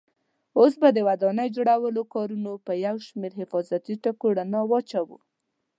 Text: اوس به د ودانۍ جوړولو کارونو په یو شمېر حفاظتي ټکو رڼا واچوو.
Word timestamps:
اوس 0.59 0.73
به 0.81 0.89
د 0.93 0.99
ودانۍ 1.07 1.47
جوړولو 1.55 2.01
کارونو 2.13 2.51
په 2.65 2.73
یو 2.85 2.95
شمېر 3.07 3.31
حفاظتي 3.39 3.95
ټکو 4.03 4.27
رڼا 4.37 4.61
واچوو. 4.69 5.17